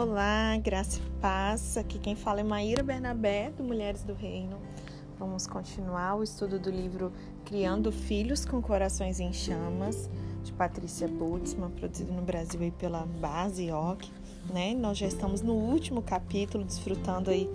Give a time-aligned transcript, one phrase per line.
[0.00, 1.76] Olá, graça e paz.
[1.76, 4.56] Aqui quem fala é Maíra Bernabé, do Mulheres do Reino.
[5.18, 7.12] Vamos continuar o estudo do livro
[7.44, 10.08] Criando Filhos com Corações em Chamas,
[10.44, 14.08] de Patrícia Butzman, produzido no Brasil aí pela Base OC.
[14.54, 14.72] Né?
[14.72, 17.50] Nós já estamos no último capítulo, desfrutando aí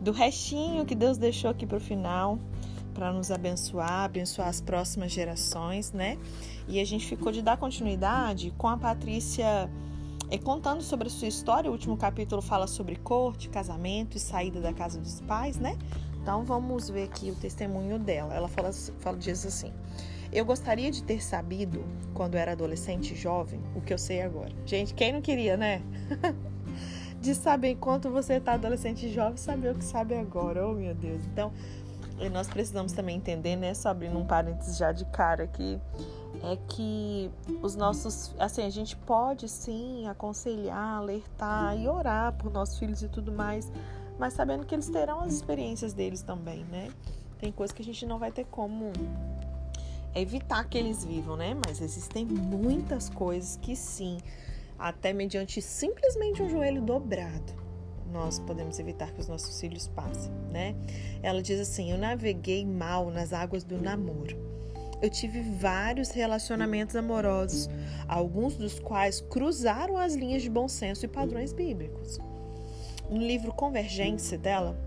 [0.00, 2.38] do restinho que Deus deixou aqui para o final,
[2.94, 6.18] para nos abençoar, abençoar as próximas gerações, né?
[6.68, 9.68] E a gente ficou de dar continuidade com a Patrícia
[10.30, 11.68] é, contando sobre a sua história.
[11.68, 15.76] O último capítulo fala sobre corte, casamento e saída da casa dos pais, né?
[16.22, 18.34] Então vamos ver aqui o testemunho dela.
[18.34, 19.72] Ela fala, fala diz assim:
[20.32, 24.52] Eu gostaria de ter sabido quando era adolescente e jovem o que eu sei agora.
[24.64, 25.82] Gente, quem não queria, né?
[27.20, 30.66] de saber enquanto você está adolescente e jovem, saber o que sabe agora.
[30.66, 31.22] Oh, meu Deus.
[31.26, 31.52] Então,
[32.32, 33.74] nós precisamos também entender, né?
[33.74, 35.80] Só abrindo um parênteses já de cara aqui
[36.42, 37.30] é que
[37.62, 43.08] os nossos, assim, a gente pode sim aconselhar, alertar e orar por nossos filhos e
[43.08, 43.70] tudo mais,
[44.18, 46.90] mas sabendo que eles terão as experiências deles também, né?
[47.38, 48.92] Tem coisas que a gente não vai ter como
[50.14, 51.54] evitar que eles vivam, né?
[51.66, 54.18] Mas existem muitas coisas que sim,
[54.78, 57.52] até mediante simplesmente um joelho dobrado,
[58.10, 60.74] nós podemos evitar que os nossos filhos passem, né?
[61.22, 64.59] Ela diz assim: Eu naveguei mal nas águas do namoro
[65.02, 67.68] eu tive vários relacionamentos amorosos,
[68.06, 72.18] alguns dos quais cruzaram as linhas de bom senso e padrões bíblicos.
[73.08, 74.78] No livro Convergência dela,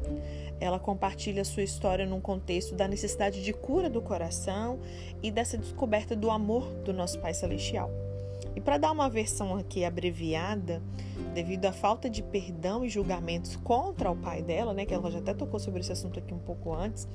[0.59, 4.79] ela compartilha sua história num contexto da necessidade de cura do coração
[5.21, 7.91] e dessa descoberta do amor do nosso Pai Celestial.
[8.55, 10.81] E para dar uma versão aqui abreviada,
[11.33, 15.19] devido à falta de perdão e julgamentos contra o pai dela, né, que ela já
[15.19, 17.07] até tocou sobre esse assunto aqui um pouco antes,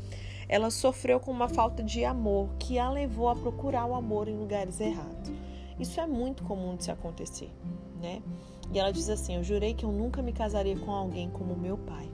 [0.49, 4.37] ela sofreu com uma falta de amor que a levou a procurar o amor em
[4.37, 5.31] lugares errados.
[5.79, 7.53] Isso é muito comum de se acontecer,
[8.01, 8.23] né?
[8.73, 11.79] E ela diz assim: Eu jurei que eu nunca me casaria com alguém como meu
[11.79, 12.09] pai.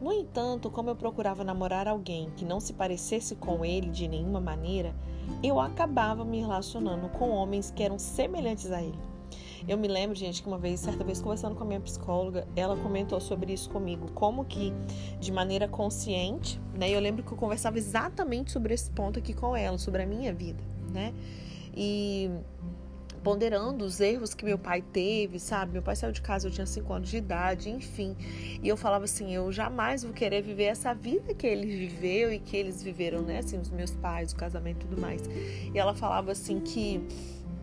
[0.00, 4.40] No entanto, como eu procurava namorar alguém que não se parecesse com ele de nenhuma
[4.40, 4.94] maneira,
[5.42, 8.98] eu acabava me relacionando com homens que eram semelhantes a ele.
[9.66, 12.76] Eu me lembro, gente, que uma vez, certa vez, conversando com a minha psicóloga, ela
[12.76, 14.72] comentou sobre isso comigo, como que
[15.20, 16.90] de maneira consciente, né?
[16.90, 20.32] Eu lembro que eu conversava exatamente sobre esse ponto aqui com ela, sobre a minha
[20.32, 20.62] vida,
[20.92, 21.12] né?
[21.74, 22.30] E
[23.22, 25.72] ponderando os erros que meu pai teve, sabe?
[25.72, 28.16] Meu pai saiu de casa, eu tinha 5 anos de idade, enfim.
[28.60, 32.40] E eu falava assim, eu jamais vou querer viver essa vida que ele viveu e
[32.40, 33.38] que eles viveram, né?
[33.38, 35.22] Assim, os meus pais, o casamento e tudo mais.
[35.72, 37.00] E ela falava assim que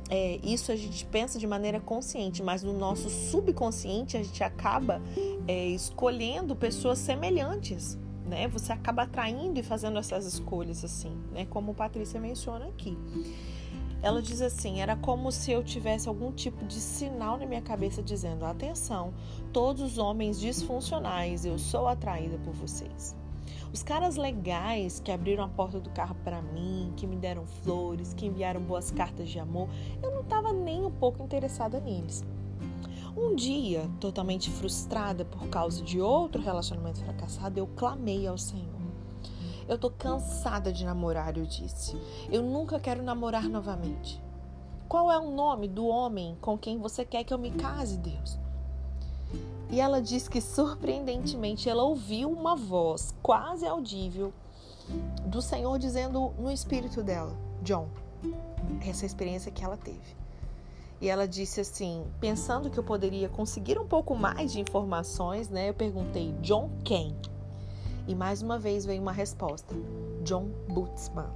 [0.10, 5.02] é, isso a gente pensa de maneira consciente, mas no nosso subconsciente a gente acaba
[5.48, 8.48] é, escolhendo pessoas semelhantes, né?
[8.48, 11.46] Você acaba atraindo e fazendo essas escolhas assim, né?
[11.46, 12.98] Como Patrícia menciona aqui.
[14.02, 18.02] Ela diz assim: era como se eu tivesse algum tipo de sinal na minha cabeça
[18.02, 19.14] dizendo: atenção,
[19.54, 23.16] todos os homens disfuncionais, eu sou atraída por vocês.
[23.72, 28.14] Os caras legais que abriram a porta do carro para mim, que me deram flores,
[28.14, 29.70] que enviaram boas cartas de amor,
[30.02, 32.26] eu não estava nem um pouco interessada neles.
[33.16, 38.80] Um dia, totalmente frustrada por causa de outro relacionamento fracassado, eu clamei ao Senhor.
[39.68, 41.96] Eu tô cansada de namorar, eu disse.
[42.32, 44.20] Eu nunca quero namorar novamente.
[44.88, 48.40] Qual é o nome do homem com quem você quer que eu me case, Deus?
[49.70, 54.34] E ela diz que surpreendentemente ela ouviu uma voz quase audível
[55.26, 57.88] do Senhor dizendo no espírito dela, John,
[58.82, 60.18] essa experiência que ela teve.
[61.00, 65.70] E ela disse assim, pensando que eu poderia conseguir um pouco mais de informações, né?
[65.70, 67.16] Eu perguntei, John quem?
[68.08, 69.76] E mais uma vez veio uma resposta,
[70.24, 71.30] John Bootsman.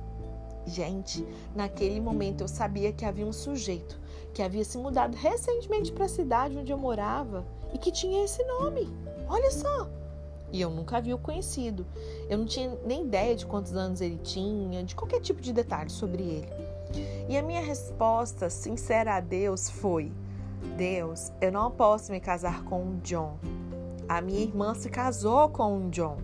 [0.65, 3.99] Gente, naquele momento eu sabia que havia um sujeito
[4.33, 8.43] que havia se mudado recentemente para a cidade onde eu morava e que tinha esse
[8.43, 8.89] nome.
[9.27, 9.87] Olha só!
[10.51, 11.85] E eu nunca havia o conhecido.
[12.29, 15.89] Eu não tinha nem ideia de quantos anos ele tinha, de qualquer tipo de detalhe
[15.89, 16.53] sobre ele.
[17.27, 20.11] E a minha resposta sincera a Deus foi:
[20.77, 23.37] Deus, eu não posso me casar com um John.
[24.07, 26.17] A minha irmã se casou com um John.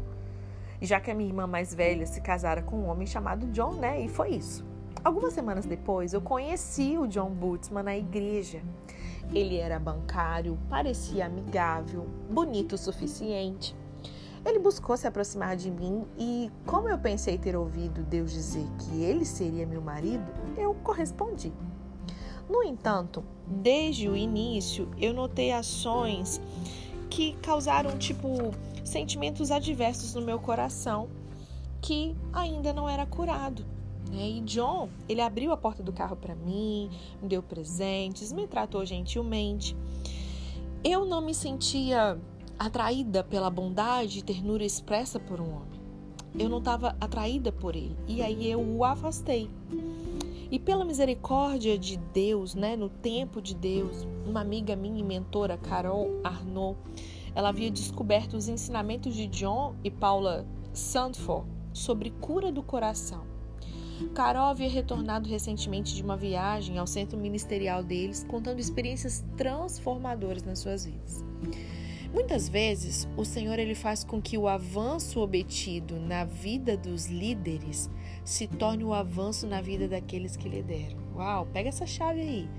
[0.79, 3.99] Já que a minha irmã mais velha se casara com um homem chamado John, né?
[4.01, 4.68] E foi isso.
[5.03, 8.61] Algumas semanas depois, eu conheci o John Bootsman na igreja.
[9.33, 13.75] Ele era bancário, parecia amigável, bonito o suficiente.
[14.45, 19.01] Ele buscou se aproximar de mim e, como eu pensei ter ouvido Deus dizer que
[19.01, 20.25] ele seria meu marido,
[20.57, 21.53] eu correspondi.
[22.49, 26.41] No entanto, desde o início, eu notei ações
[27.09, 28.27] que causaram, tipo,
[28.83, 31.09] sentimentos adversos no meu coração
[31.81, 33.65] que ainda não era curado.
[34.11, 36.89] E John, ele abriu a porta do carro para mim,
[37.21, 39.75] me deu presentes, me tratou gentilmente.
[40.83, 42.17] eu não me sentia
[42.57, 45.79] atraída pela bondade e ternura expressa por um homem.
[46.37, 47.97] Eu não estava atraída por ele.
[48.07, 49.49] E aí eu o afastei.
[50.51, 55.57] E pela misericórdia de Deus, né, no tempo de Deus, uma amiga minha e mentora,
[55.57, 56.77] Carol Arnaud,
[57.35, 63.23] ela havia descoberto os ensinamentos de John e Paula Sandford sobre cura do coração.
[64.13, 70.59] Carol havia retornado recentemente de uma viagem ao centro ministerial deles, contando experiências transformadoras nas
[70.59, 71.23] suas vidas.
[72.13, 77.89] Muitas vezes, o Senhor ele faz com que o avanço obtido na vida dos líderes
[78.25, 80.97] se torne o avanço na vida daqueles que lideram.
[81.15, 82.49] Uau, pega essa chave aí.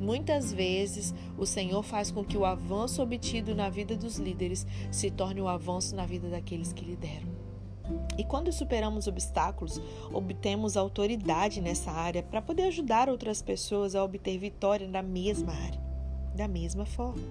[0.00, 5.10] Muitas vezes, o Senhor faz com que o avanço obtido na vida dos líderes se
[5.10, 7.35] torne o avanço na vida daqueles que lideram.
[8.18, 9.80] E quando superamos obstáculos,
[10.12, 15.80] obtemos autoridade nessa área para poder ajudar outras pessoas a obter vitória na mesma área,
[16.34, 17.22] da mesma forma.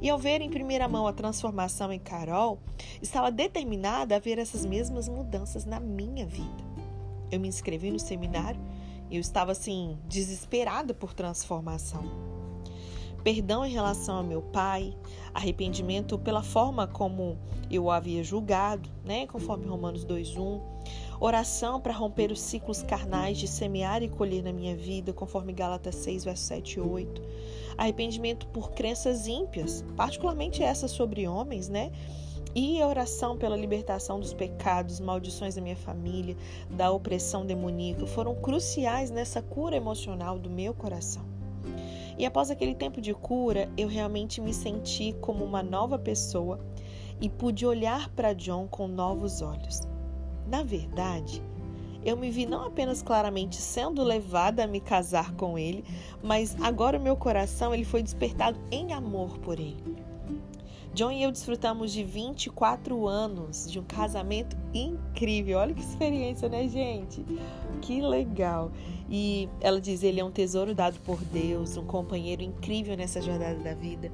[0.00, 2.58] E ao ver em primeira mão a transformação em Carol,
[3.02, 6.70] estava determinada a ver essas mesmas mudanças na minha vida.
[7.30, 8.60] Eu me inscrevi no seminário
[9.10, 12.29] eu estava assim, desesperada por transformação.
[13.22, 14.96] Perdão em relação ao meu pai,
[15.34, 17.36] arrependimento pela forma como
[17.70, 20.60] eu o havia julgado, né, conforme Romanos 2:1.
[21.20, 25.96] Oração para romper os ciclos carnais de semear e colher na minha vida, conforme Gálatas
[25.96, 27.22] 6, verso 7 e 8.
[27.76, 31.92] Arrependimento por crenças ímpias, particularmente essas sobre homens, né?
[32.54, 36.36] E a oração pela libertação dos pecados, maldições da minha família,
[36.70, 41.29] da opressão demoníaca, foram cruciais nessa cura emocional do meu coração.
[42.20, 46.60] E após aquele tempo de cura, eu realmente me senti como uma nova pessoa
[47.18, 49.80] e pude olhar para John com novos olhos.
[50.46, 51.42] Na verdade,
[52.04, 55.82] eu me vi não apenas claramente sendo levada a me casar com ele,
[56.22, 59.82] mas agora o meu coração ele foi despertado em amor por ele.
[60.92, 65.58] John e eu desfrutamos de 24 anos de um casamento incrível.
[65.58, 67.24] Olha que experiência, né, gente?
[67.80, 68.72] Que legal.
[69.10, 73.58] E ela diz: ele é um tesouro dado por Deus, um companheiro incrível nessa jornada
[73.58, 74.12] da vida.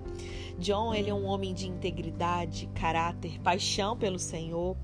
[0.59, 4.75] John, ele é um homem de integridade, caráter, paixão pelo Senhor.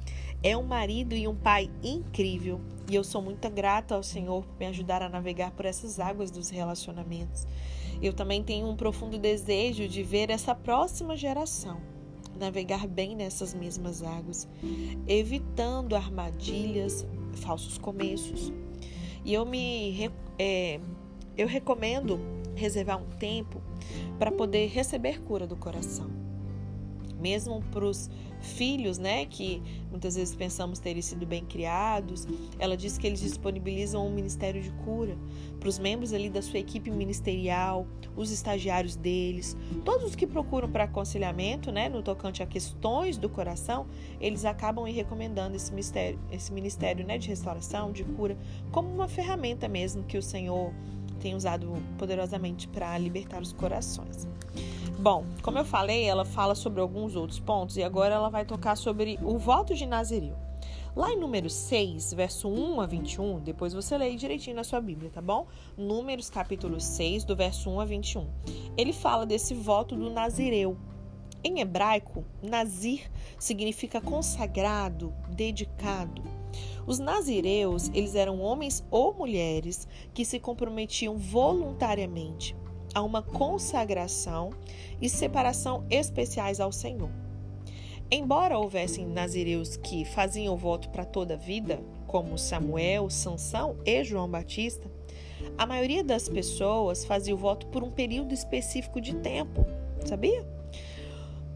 [0.42, 2.60] É um marido e um pai incrível.
[2.90, 6.30] E eu sou muito grata ao Senhor por me ajudar a navegar por essas águas
[6.30, 7.46] dos relacionamentos.
[8.02, 11.80] Eu também tenho um profundo desejo de ver essa próxima geração
[12.38, 14.48] navegar bem nessas mesmas águas,
[15.06, 18.52] evitando armadilhas, falsos começos.
[19.24, 20.80] E eu me é,
[21.36, 22.18] eu recomendo
[22.54, 23.62] reservar um tempo
[24.18, 26.10] para poder receber cura do coração.
[27.20, 28.10] Mesmo para os
[28.42, 32.26] filhos, né, que muitas vezes pensamos terem sido bem criados.
[32.58, 35.16] Ela diz que eles disponibilizam um ministério de cura
[35.58, 37.86] para os membros ali da sua equipe ministerial,
[38.16, 43.28] os estagiários deles, todos os que procuram para aconselhamento, né, no tocante a questões do
[43.28, 43.86] coração,
[44.20, 48.36] eles acabam recomendando esse ministério, esse ministério, né, de restauração, de cura,
[48.70, 50.72] como uma ferramenta mesmo que o Senhor
[51.22, 54.26] tem usado poderosamente para libertar os corações.
[54.98, 58.76] Bom, como eu falei, ela fala sobre alguns outros pontos e agora ela vai tocar
[58.76, 60.36] sobre o voto de Nazireu.
[60.94, 65.10] Lá em Números 6, verso 1 a 21, depois você lê direitinho na sua Bíblia,
[65.10, 65.46] tá bom?
[65.76, 68.28] Números capítulo 6, do verso 1 a 21.
[68.76, 70.76] Ele fala desse voto do Nazireu.
[71.42, 76.22] Em hebraico, Nazir significa consagrado, dedicado.
[76.86, 82.56] Os nazireus, eles eram homens ou mulheres que se comprometiam voluntariamente
[82.94, 84.50] a uma consagração
[85.00, 87.10] e separação especiais ao Senhor.
[88.10, 94.04] Embora houvessem nazireus que faziam o voto para toda a vida, como Samuel, Sansão e
[94.04, 94.90] João Batista,
[95.56, 99.64] a maioria das pessoas fazia o voto por um período específico de tempo,
[100.04, 100.46] sabia?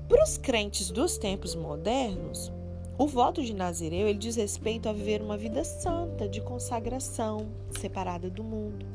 [0.09, 2.51] Para os crentes dos tempos modernos,
[2.99, 8.31] o voto de Nazireu ele diz respeito a viver uma vida santa, de consagração, separada
[8.31, 8.87] do mundo.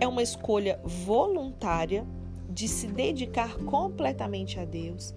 [0.00, 2.06] É uma escolha voluntária
[2.48, 5.14] de se dedicar completamente a Deus,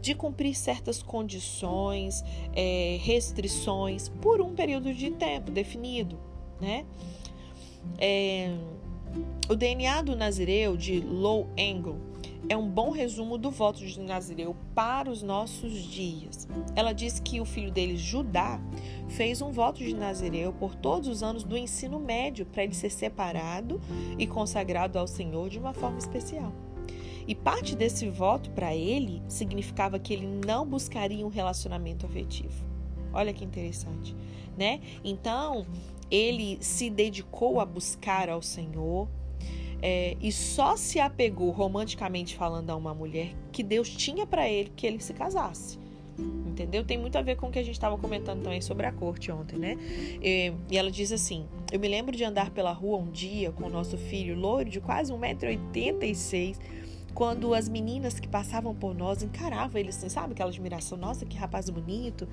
[0.00, 6.18] de cumprir certas condições, é, restrições por um período de tempo definido,
[6.60, 6.84] né?
[7.98, 8.52] É,
[9.48, 12.11] o DNA do Nazireu de Low Angle
[12.48, 16.48] é um bom resumo do voto de Nazireu para os nossos dias.
[16.74, 18.60] Ela diz que o filho dele, Judá,
[19.08, 22.90] fez um voto de Nazireu por todos os anos do ensino médio para ele ser
[22.90, 23.80] separado
[24.18, 26.52] e consagrado ao Senhor de uma forma especial.
[27.26, 32.64] E parte desse voto para ele significava que ele não buscaria um relacionamento afetivo.
[33.12, 34.16] Olha que interessante,
[34.56, 34.80] né?
[35.04, 35.66] Então,
[36.10, 39.08] ele se dedicou a buscar ao Senhor,
[39.82, 44.72] é, e só se apegou romanticamente falando a uma mulher que Deus tinha para ele
[44.76, 45.82] que ele se casasse.
[46.46, 46.84] Entendeu?
[46.84, 49.32] Tem muito a ver com o que a gente estava comentando também sobre a corte
[49.32, 49.76] ontem, né?
[50.22, 53.64] E, e, ela diz assim: Eu me lembro de andar pela rua um dia com
[53.64, 56.58] o nosso filho loiro de quase 1,86m,
[57.14, 60.34] quando as meninas que passavam por nós encaravam ele assim, sabe?
[60.34, 62.28] Aquela admiração, nossa, que rapaz bonito.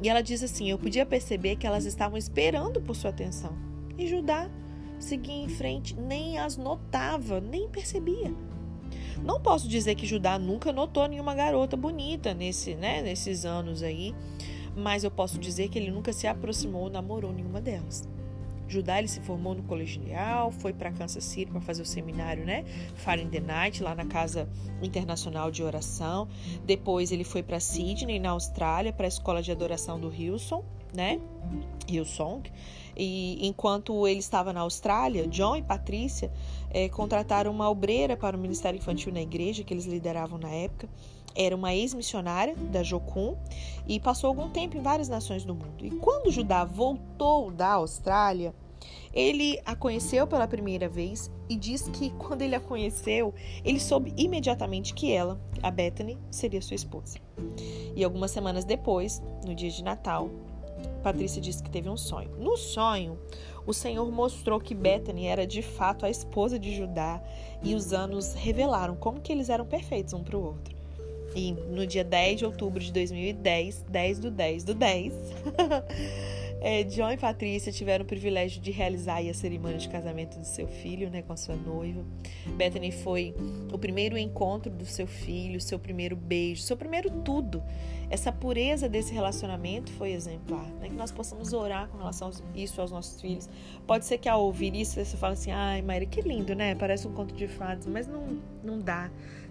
[0.00, 3.58] E ela diz assim: Eu podia perceber que elas estavam esperando por sua atenção.
[3.98, 4.48] E Judá
[5.00, 8.32] seguia em frente, nem as notava, nem percebia.
[9.24, 14.14] Não posso dizer que Judá nunca notou nenhuma garota bonita nesse, né, nesses anos aí,
[14.76, 18.08] mas eu posso dizer que ele nunca se aproximou ou namorou nenhuma delas.
[18.70, 22.64] Judá ele se formou no colegial, foi para Kansas City para fazer o seminário, né?
[22.94, 24.48] Fire in the Night, lá na Casa
[24.80, 26.28] Internacional de Oração.
[26.64, 31.20] Depois ele foi para Sydney, na Austrália, para a Escola de Adoração do Hillsong, né?
[31.88, 32.50] Hillsong.
[32.96, 36.30] E enquanto ele estava na Austrália, John e Patrícia
[36.70, 40.88] é, contrataram uma obreira para o Ministério Infantil na igreja que eles lideravam na época.
[41.34, 43.36] Era uma ex-missionária da Jocum
[43.86, 45.84] e passou algum tempo em várias nações do mundo.
[45.84, 48.52] E quando Judá voltou da Austrália,
[49.12, 53.32] ele a conheceu pela primeira vez e diz que quando ele a conheceu,
[53.64, 57.18] ele soube imediatamente que ela, a Bethany, seria sua esposa.
[57.94, 60.30] E algumas semanas depois, no dia de Natal,
[61.00, 62.30] Patrícia disse que teve um sonho.
[62.38, 63.18] No sonho,
[63.66, 67.22] o Senhor mostrou que Bethany era de fato a esposa de Judá
[67.62, 70.74] e os anos revelaram como que eles eram perfeitos um para o outro.
[71.34, 75.12] E no dia 10 de outubro de 2010, 10 do 10 do 10,
[76.60, 80.66] é, John e Patrícia tiveram o privilégio de realizar a cerimônia de casamento do seu
[80.68, 82.04] filho, né, com a sua noiva.
[82.56, 83.34] Bethany foi
[83.72, 87.62] o primeiro encontro do seu filho, seu primeiro beijo, seu primeiro tudo.
[88.10, 90.88] Essa pureza desse relacionamento foi exemplar, né?
[90.88, 93.48] Que nós possamos orar com relação a isso aos nossos filhos.
[93.86, 96.74] Pode ser que ao ouvir isso você fale assim, ai, Maíra, que lindo, né?
[96.74, 99.08] Parece um conto de fadas, mas não, não dá.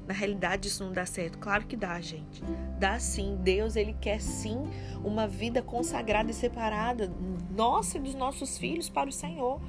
[0.10, 1.38] Na realidade, isso não dá certo.
[1.38, 2.42] Claro que dá, gente.
[2.80, 3.38] Dá sim.
[3.44, 4.68] Deus, ele quer sim
[5.04, 7.13] uma vida consagrada e separada,
[7.56, 9.62] nossa e dos nossos filhos, para o Senhor.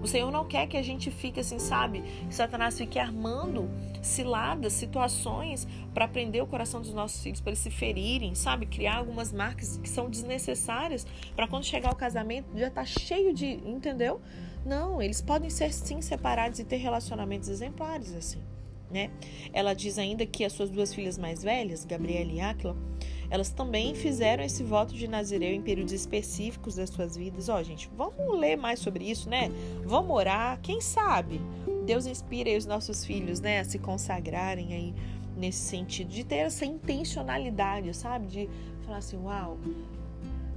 [0.00, 2.02] O Senhor não quer que a gente fique assim, sabe?
[2.28, 3.68] Que Satanás fique armando
[4.00, 8.66] ciladas, situações para prender o coração dos nossos filhos, para eles se ferirem, sabe?
[8.66, 13.46] Criar algumas marcas que são desnecessárias para quando chegar o casamento já tá cheio de.
[13.66, 14.20] Entendeu?
[14.64, 18.40] Não, eles podem ser sim separados e ter relacionamentos exemplares assim
[18.90, 19.10] né?
[19.52, 22.76] Ela diz ainda que as suas duas filhas mais velhas, Gabriela e Aquila,
[23.30, 27.48] elas também fizeram esse voto de Nazireu em períodos específicos das suas vidas.
[27.48, 29.50] Ó, oh, gente, vamos ler mais sobre isso, né?
[29.84, 31.40] Vamos orar, quem sabe?
[31.84, 34.94] Deus inspira os nossos filhos, né, a se consagrarem aí
[35.36, 38.26] nesse sentido, de ter essa intencionalidade, sabe?
[38.26, 38.50] De
[38.84, 39.58] falar assim, uau,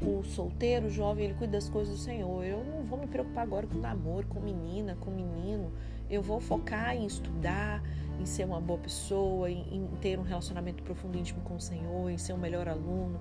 [0.02, 2.44] o solteiro, o jovem, ele cuida das coisas do Senhor.
[2.44, 5.72] Eu não vou me preocupar agora com namoro, com menina, com menino.
[6.10, 7.82] Eu vou focar em estudar,
[8.20, 11.62] em ser uma boa pessoa, em, em, ter um relacionamento profundo e íntimo com o
[11.62, 13.20] Senhor, em ser um melhor aluno,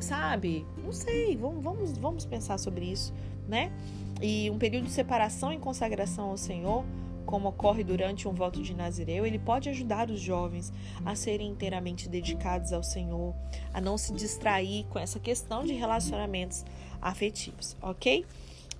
[0.00, 0.66] sabe?
[0.82, 3.12] Não sei, vamos, vamos, vamos pensar sobre isso,
[3.48, 3.72] né?
[4.20, 6.84] E um período de separação e consagração ao Senhor,
[7.28, 10.72] como ocorre durante um voto de Nazireu, ele pode ajudar os jovens
[11.04, 13.34] a serem inteiramente dedicados ao Senhor,
[13.74, 16.64] a não se distrair com essa questão de relacionamentos
[17.02, 18.24] afetivos, ok?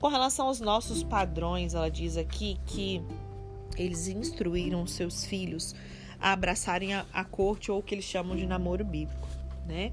[0.00, 3.02] Com relação aos nossos padrões, ela diz aqui que
[3.76, 5.74] eles instruíram seus filhos
[6.18, 9.28] a abraçarem a, a corte ou o que eles chamam de namoro bíblico,
[9.68, 9.92] né?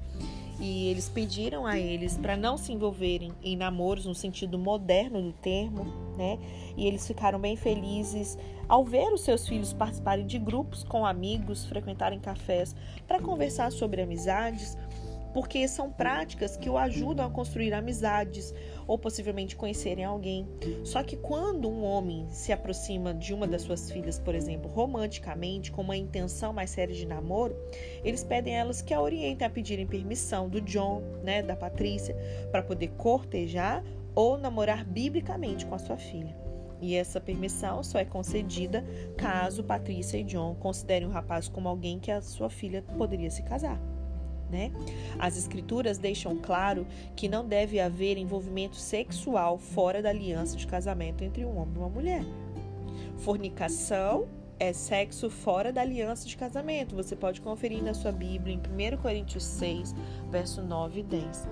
[0.58, 5.32] E eles pediram a eles para não se envolverem em namoros no sentido moderno do
[5.32, 5.84] termo,
[6.16, 6.38] né?
[6.76, 11.66] E eles ficaram bem felizes ao ver os seus filhos participarem de grupos com amigos,
[11.66, 12.74] frequentarem cafés
[13.06, 14.78] para conversar sobre amizades,
[15.36, 18.54] porque são práticas que o ajudam a construir amizades
[18.86, 20.48] ou possivelmente conhecerem alguém.
[20.82, 25.70] Só que quando um homem se aproxima de uma das suas filhas, por exemplo, romanticamente,
[25.70, 27.54] com uma intenção mais séria de namoro,
[28.02, 32.16] eles pedem a elas que a orientem a pedirem permissão do John, né, da Patrícia,
[32.50, 36.34] para poder cortejar ou namorar biblicamente com a sua filha.
[36.80, 38.82] E essa permissão só é concedida
[39.18, 43.42] caso Patrícia e John considerem o rapaz como alguém que a sua filha poderia se
[43.42, 43.95] casar.
[44.50, 44.70] Né?
[45.18, 46.86] As escrituras deixam claro
[47.16, 51.78] que não deve haver envolvimento sexual fora da aliança de casamento entre um homem e
[51.78, 52.24] uma mulher.
[53.16, 56.94] Fornicação é sexo fora da aliança de casamento.
[56.94, 59.94] Você pode conferir na sua Bíblia em 1 Coríntios 6,
[60.30, 61.48] verso 9 e 10.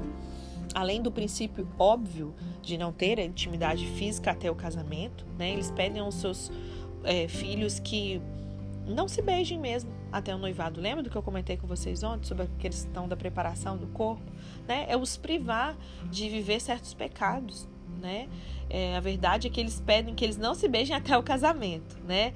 [0.75, 5.51] Além do princípio óbvio de não ter intimidade física até o casamento, né?
[5.51, 6.51] eles pedem aos seus
[7.05, 8.21] é, filhos que
[8.87, 10.80] não se beijem mesmo até o noivado.
[10.80, 14.23] Lembra do que eu comentei com vocês ontem sobre a questão da preparação do corpo?
[14.66, 14.87] Né?
[14.88, 15.76] É os privar
[16.09, 17.68] de viver certos pecados.
[18.00, 18.28] né?
[18.71, 21.99] É, a verdade é que eles pedem que eles não se beijem até o casamento,
[22.06, 22.33] né?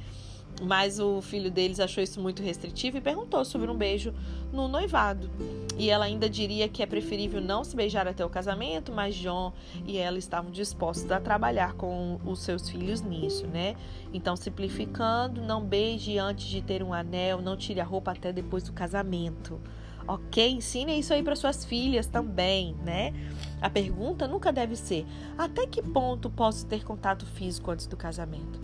[0.61, 4.13] Mas o filho deles achou isso muito restritivo e perguntou sobre um beijo
[4.53, 5.31] no noivado.
[5.79, 9.53] E ela ainda diria que é preferível não se beijar até o casamento, mas John
[9.87, 13.77] e ela estavam dispostos a trabalhar com os seus filhos nisso, né?
[14.13, 18.65] Então, simplificando, não beije antes de ter um anel, não tire a roupa até depois
[18.65, 19.61] do casamento.
[20.09, 20.51] Ok?
[20.51, 23.13] Ensine isso aí para suas filhas também, né?
[23.61, 28.59] A pergunta nunca deve ser: até que ponto posso ter contato físico antes do casamento?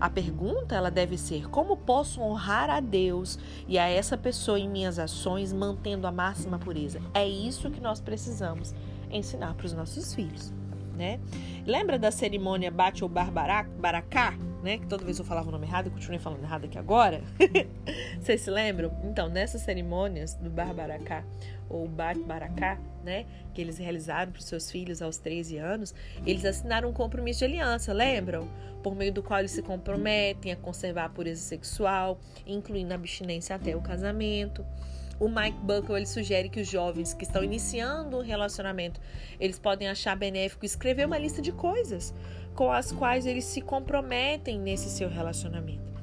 [0.00, 4.68] A pergunta ela deve ser: como posso honrar a Deus e a essa pessoa em
[4.68, 7.00] minhas ações, mantendo a máxima pureza?
[7.12, 8.74] É isso que nós precisamos
[9.10, 10.52] ensinar para os nossos filhos,
[10.96, 11.20] né?
[11.66, 14.34] Lembra da cerimônia Bate ou Baracá?
[14.62, 14.78] Né?
[14.78, 17.22] Que toda vez eu falava o nome errado, eu continuei falando errado aqui agora.
[18.18, 18.90] Vocês se lembram?
[19.04, 21.22] Então, nessas cerimônias do Barbaracá,
[21.68, 23.26] ou Bat Baracá, né?
[23.52, 25.94] Que eles realizaram para os seus filhos aos 13 anos,
[26.26, 28.48] eles assinaram um compromisso de aliança, lembram?
[28.82, 33.54] Por meio do qual eles se comprometem a conservar a pureza sexual, incluindo a abstinência
[33.54, 34.64] até o casamento.
[35.20, 39.00] O Mike Buckle ele sugere que os jovens que estão iniciando um relacionamento,
[39.38, 42.12] eles podem achar benéfico escrever uma lista de coisas
[42.54, 45.93] com as quais eles se comprometem nesse seu relacionamento.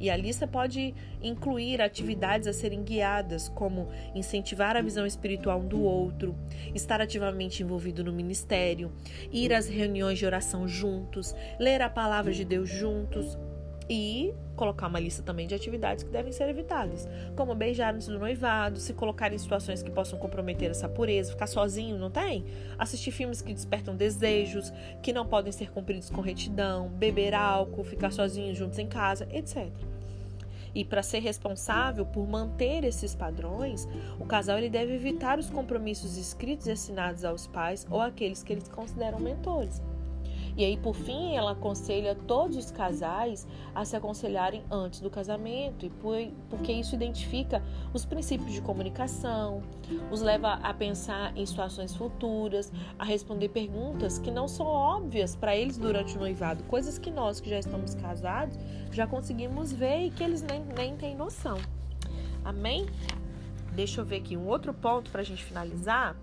[0.00, 5.68] E a lista pode incluir atividades a serem guiadas, como incentivar a visão espiritual um
[5.68, 6.34] do outro,
[6.74, 8.90] estar ativamente envolvido no ministério,
[9.30, 13.38] ir às reuniões de oração juntos, ler a palavra de Deus juntos,
[13.90, 18.20] e colocar uma lista também de atividades que devem ser evitadas, como beijar antes do
[18.20, 22.44] noivado, se colocar em situações que possam comprometer essa pureza, ficar sozinho, não tem?
[22.78, 28.12] Assistir filmes que despertam desejos, que não podem ser cumpridos com retidão, beber álcool, ficar
[28.12, 29.68] sozinho juntos em casa, etc.
[30.72, 33.88] E para ser responsável por manter esses padrões,
[34.20, 38.52] o casal ele deve evitar os compromissos escritos e assinados aos pais ou àqueles que
[38.52, 39.82] eles consideram mentores.
[40.56, 45.86] E aí, por fim, ela aconselha todos os casais a se aconselharem antes do casamento,
[45.86, 45.92] e
[46.48, 49.62] porque isso identifica os princípios de comunicação,
[50.10, 55.56] os leva a pensar em situações futuras, a responder perguntas que não são óbvias para
[55.56, 58.58] eles durante o noivado, coisas que nós que já estamos casados
[58.90, 61.58] já conseguimos ver e que eles nem, nem têm noção.
[62.44, 62.86] Amém?
[63.74, 66.16] Deixa eu ver aqui um outro ponto para a gente finalizar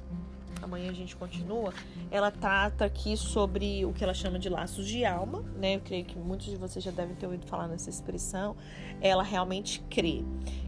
[0.61, 1.73] amanhã a gente continua,
[2.09, 5.75] ela trata aqui sobre o que ela chama de laços de alma, né?
[5.75, 8.55] Eu creio que muitos de vocês já devem ter ouvido falar nessa expressão.
[9.01, 10.23] Ela realmente crê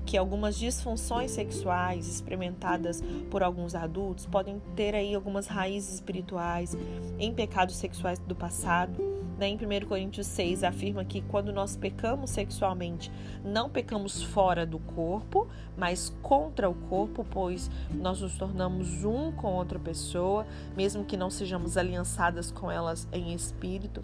[0.06, 6.76] que algumas disfunções sexuais experimentadas por alguns adultos podem ter aí algumas raízes espirituais
[7.18, 9.09] em pecados sexuais do passado
[9.40, 13.10] né, em 1 Coríntios 6 afirma que quando nós pecamos sexualmente,
[13.44, 15.48] não pecamos fora do corpo,
[15.78, 21.30] mas contra o corpo, pois nós nos tornamos um com outra pessoa, mesmo que não
[21.30, 24.04] sejamos aliançadas com elas em espírito.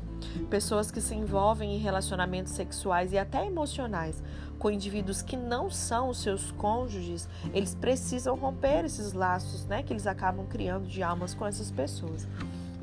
[0.50, 4.24] Pessoas que se envolvem em relacionamentos sexuais e até emocionais
[4.58, 9.92] com indivíduos que não são os seus cônjuges, eles precisam romper esses laços, né, que
[9.92, 12.26] eles acabam criando de almas com essas pessoas.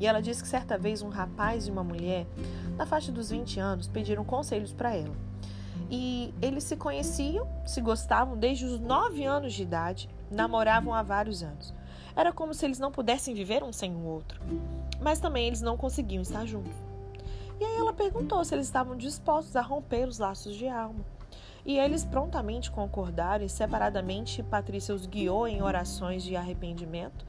[0.03, 2.27] E ela diz que certa vez um rapaz e uma mulher,
[2.75, 5.15] na faixa dos 20 anos, pediram conselhos para ela.
[5.89, 11.41] E eles se conheciam, se gostavam desde os 9 anos de idade, namoravam há vários
[11.41, 11.73] anos.
[12.17, 14.41] Era como se eles não pudessem viver um sem o outro.
[14.99, 16.75] Mas também eles não conseguiam estar juntos.
[17.57, 20.99] E aí ela perguntou se eles estavam dispostos a romper os laços de alma.
[21.65, 27.25] E eles prontamente concordaram e separadamente Patrícia os guiou em orações de arrependimento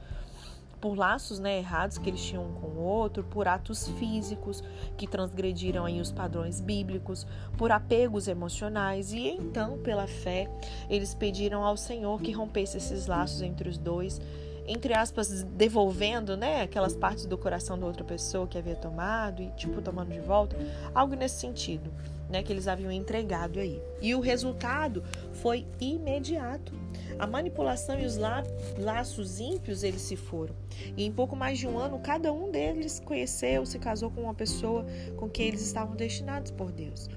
[0.85, 4.63] por laços né, errados que eles tinham um com o outro, por atos físicos
[4.95, 7.25] que transgrediram aí os padrões bíblicos,
[7.57, 9.11] por apegos emocionais.
[9.11, 10.47] E então, pela fé,
[10.87, 14.21] eles pediram ao Senhor que rompesse esses laços entre os dois,
[14.67, 19.49] entre aspas, devolvendo, né, aquelas partes do coração da outra pessoa que havia tomado e
[19.53, 20.55] tipo tomando de volta,
[20.93, 21.91] algo nesse sentido
[22.35, 23.81] né, que eles haviam entregado aí.
[24.01, 26.73] E o resultado foi imediato.
[27.17, 28.43] A manipulação e os la
[28.77, 30.53] laços ímpios eles se foram.
[30.97, 34.33] E em pouco mais de um ano, cada um deles conheceu, se casou com uma
[34.33, 37.09] pessoa com quem eles estavam destinados por Deus.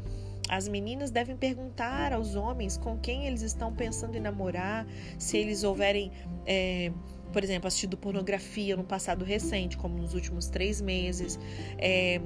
[0.48, 4.86] As meninas devem perguntar aos homens com quem eles estão pensando em namorar,
[5.18, 6.12] se eles houverem,
[6.46, 6.92] é,
[7.32, 11.38] por exemplo, assistido pornografia no passado recente, como nos últimos três meses.
[11.76, 12.20] É,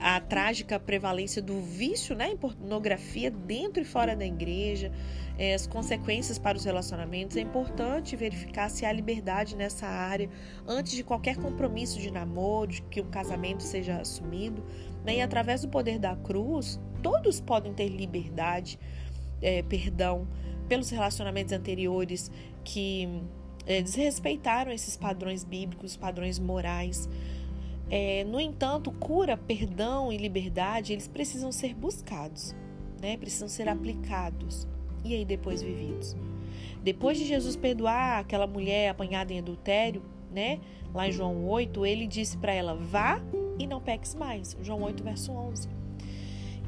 [0.00, 4.92] a trágica prevalência do vício né, em pornografia dentro e fora da igreja,
[5.38, 7.36] é, as consequências para os relacionamentos.
[7.36, 10.28] É importante verificar se há liberdade nessa área
[10.66, 14.64] antes de qualquer compromisso de namoro, de que um casamento seja assumido.
[15.04, 15.16] Né?
[15.16, 18.78] E através do poder da cruz, todos podem ter liberdade,
[19.40, 20.26] é, perdão,
[20.68, 22.30] pelos relacionamentos anteriores
[22.62, 23.08] que
[23.66, 27.08] é, desrespeitaram esses padrões bíblicos, padrões morais.
[27.90, 32.54] É, no entanto, cura, perdão e liberdade, eles precisam ser buscados,
[33.00, 33.16] né?
[33.16, 34.66] Precisam ser aplicados
[35.04, 36.14] e aí depois vividos.
[36.82, 40.60] Depois de Jesus perdoar aquela mulher apanhada em adultério, né?
[40.94, 43.22] Lá em João 8, ele disse para ela: "Vá
[43.58, 44.56] e não peques mais".
[44.62, 45.68] João 8, verso 11.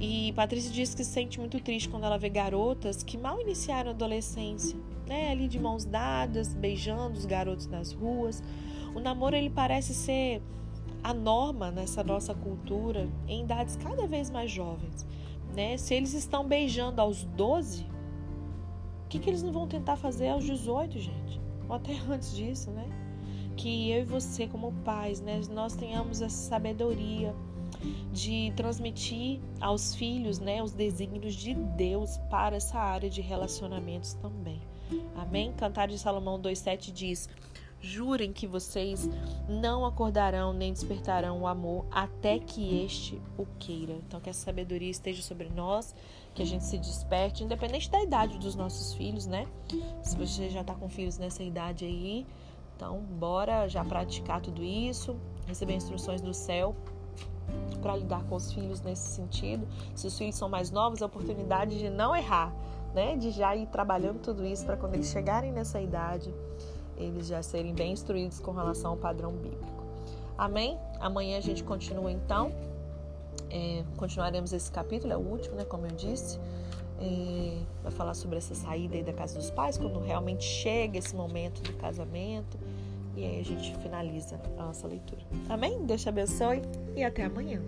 [0.00, 3.90] E Patrícia diz que se sente muito triste quando ela vê garotas que mal iniciaram
[3.90, 5.30] a adolescência, né?
[5.30, 8.42] Ali de mãos dadas, beijando os garotos nas ruas.
[8.94, 10.40] O namoro ele parece ser
[11.02, 15.06] a norma nessa nossa cultura em idades cada vez mais jovens,
[15.54, 15.76] né?
[15.76, 17.84] Se eles estão beijando aos 12,
[19.04, 21.40] o que, que eles não vão tentar fazer aos 18, gente?
[21.68, 22.86] Ou até antes disso, né?
[23.56, 27.34] Que eu e você, como pais, né, nós tenhamos essa sabedoria
[28.12, 34.60] de transmitir aos filhos, né, os desígnios de Deus para essa área de relacionamentos também.
[35.16, 35.52] Amém?
[35.52, 37.28] Cantar de Salomão 2:7 diz:
[37.80, 39.08] Jurem que vocês
[39.48, 43.94] não acordarão nem despertarão o amor até que este o queira.
[43.94, 45.94] Então, que essa sabedoria esteja sobre nós,
[46.34, 49.46] que a gente se desperte, independente da idade dos nossos filhos, né?
[50.02, 52.26] Se você já está com filhos nessa idade aí,
[52.76, 55.16] então bora já praticar tudo isso,
[55.46, 56.76] receber instruções do céu
[57.80, 59.66] para lidar com os filhos nesse sentido.
[59.94, 62.54] Se os filhos são mais novos, a oportunidade de não errar,
[62.94, 63.16] né?
[63.16, 66.32] De já ir trabalhando tudo isso para quando eles chegarem nessa idade,
[67.00, 69.80] eles já serem bem instruídos com relação ao padrão bíblico.
[70.36, 70.78] Amém?
[70.98, 72.52] Amanhã a gente continua então.
[73.50, 75.64] É, continuaremos esse capítulo, é o último, né?
[75.64, 76.38] Como eu disse.
[77.00, 81.14] É, vai falar sobre essa saída aí da casa dos pais, quando realmente chega esse
[81.16, 82.58] momento do casamento.
[83.16, 85.22] E aí a gente finaliza a nossa leitura.
[85.48, 85.84] Amém?
[85.84, 86.62] Deus te abençoe
[86.94, 87.60] e até amanhã.